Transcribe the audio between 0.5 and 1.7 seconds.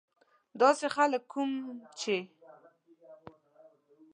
داسې خلک کوم